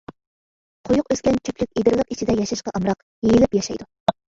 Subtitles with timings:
[0.89, 3.01] قويۇق ئۆسكەن چۆپلۈك ئېدىرلىق ئىچىدە ياشاشقا ئامراق،
[3.31, 3.91] يېيىلىپ ياشايدۇ.